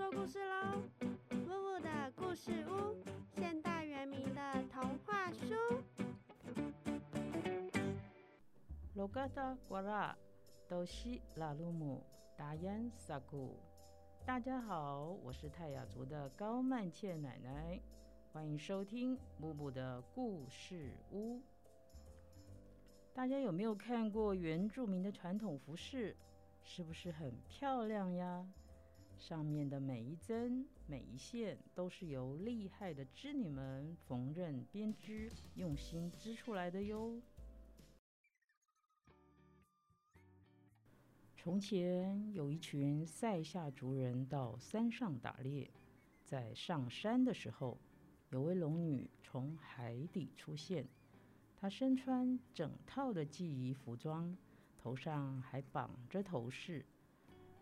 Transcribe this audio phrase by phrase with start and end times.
[0.00, 0.82] 说故事喽！
[1.30, 2.96] 木木的故事屋，
[3.36, 4.40] 现代原名的
[4.72, 5.54] 童话书。
[8.94, 10.16] 罗嘎达瓜拉，
[10.66, 12.02] 都西拉鲁姆
[12.34, 13.58] 达 yan 萨古。
[14.24, 17.78] 大家好，我是泰雅族的高曼茜奶奶，
[18.32, 21.42] 欢迎收听木木的故事屋。
[23.12, 26.16] 大家有没有看过原住民的传统服饰？
[26.62, 28.46] 是不是很漂亮呀？
[29.20, 37.20] 上面的每一针、每一线都是由厉害的织女们缝纫编织、用心织出来的哟。
[41.36, 45.70] 从前有一群塞夏族人到山上打猎，
[46.24, 47.78] 在上山的时候，
[48.30, 50.88] 有位龙女从海底出现，
[51.58, 54.34] 她身穿整套的祭仪服装，
[54.78, 56.86] 头上还绑着头饰。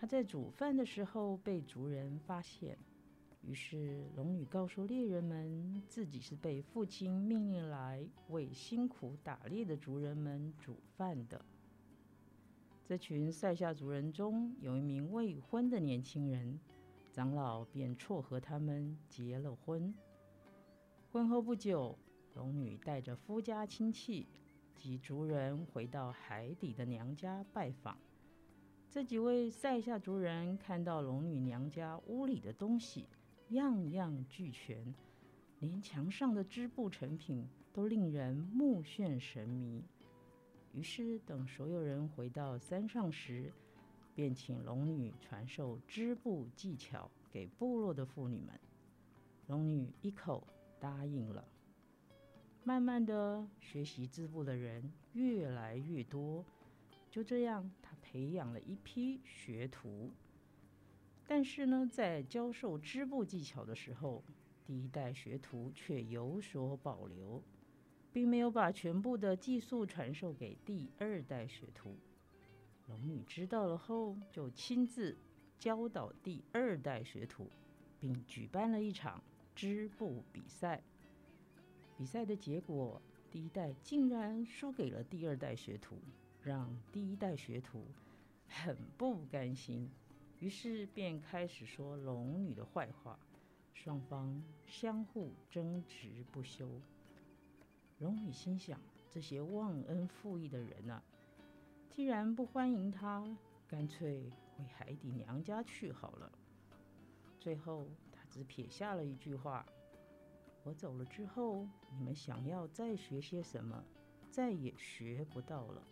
[0.00, 2.78] 他在煮饭的时候被族人发现，
[3.42, 11.44] 于是龙女告诉猎人们，自己是被父亲命令来为辛苦打猎的族人们煮饭的。
[12.82, 16.58] 这群塞夏族人中有一名未婚的年轻人，
[17.12, 19.94] 长老便撮合他们结了婚。
[21.12, 21.98] 婚后不久，
[22.32, 24.26] 龙女带着夫家亲戚
[24.74, 27.98] 及族人回到海底的娘家拜访。
[28.92, 33.06] 这几位塞夏族人看到龙女娘家屋里的东西
[33.50, 34.92] 样样俱全，
[35.60, 39.84] 连墙上的织布成品都令人目眩神迷。
[40.72, 43.52] 于是，等所有人回到山上时，
[44.12, 48.58] 便请龙女传授织布技巧给部落的妇女们。
[49.46, 50.44] 龙女一口
[50.80, 51.46] 答应了。
[52.64, 56.44] 慢慢的，学习织布的人越来越多。
[57.10, 60.12] 就这样，他培养了一批学徒。
[61.26, 64.22] 但是呢，在教授织布技巧的时候，
[64.64, 67.42] 第一代学徒却有所保留，
[68.12, 71.96] 并没有把全部的技术传授给第二代学徒。
[72.86, 75.16] 龙女知道了后，就亲自
[75.58, 77.48] 教导第二代学徒，
[77.98, 79.22] 并举办了一场
[79.54, 80.82] 织布比赛。
[81.96, 85.96] 比赛的结果，第一代竟然输给了第二代学徒。
[86.42, 87.84] 让第一代学徒
[88.48, 89.90] 很不甘心，
[90.38, 93.18] 于是便开始说龙女的坏话，
[93.74, 96.68] 双方相互争执不休。
[97.98, 98.80] 龙女心想：
[99.10, 101.02] 这些忘恩负义的人呐，
[101.90, 103.22] 既然不欢迎她，
[103.68, 106.32] 干脆回海底娘家去好了。
[107.38, 109.66] 最后，她只撇下了一句话
[110.64, 113.84] ：“我走了之后，你们想要再学些什么，
[114.30, 115.82] 再也学不到了。”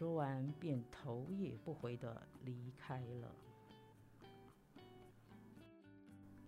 [0.00, 3.30] 说完，便头也不回的离开了。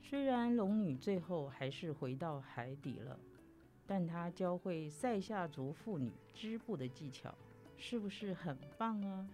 [0.03, 3.21] 虽然龙女最后还是回到海底了，
[3.87, 7.35] 但她教会塞夏族妇女织布的技巧，
[7.77, 9.29] 是不是很棒啊？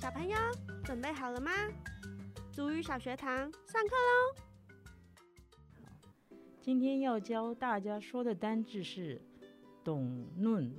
[0.00, 0.38] 小朋友
[0.82, 1.52] 准备好了吗？
[2.50, 4.49] 足语小学堂上课喽！
[6.70, 9.20] 今天要教大家说的单字是
[9.82, 10.72] “懂论”，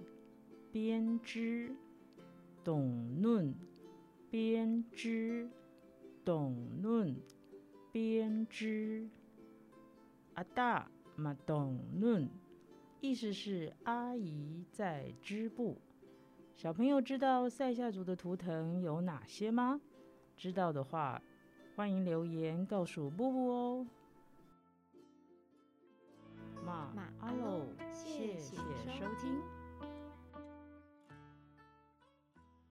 [0.71, 1.75] 编织，
[2.63, 3.53] 懂论，
[4.29, 5.49] 编织，
[6.23, 7.13] 懂论，
[7.91, 9.05] 编织。
[10.35, 12.29] 阿大嘛懂论，
[13.01, 15.77] 意思是阿姨在织布。
[16.55, 19.81] 小朋友知道塞夏族的图腾有哪些吗？
[20.37, 21.21] 知道的话，
[21.75, 23.85] 欢迎留言告诉布布哦。
[28.41, 29.60] 谢谢收听。